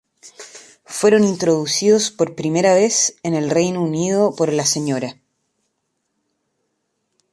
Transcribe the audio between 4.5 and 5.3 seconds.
la Sra.